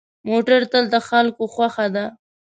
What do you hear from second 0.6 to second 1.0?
تل د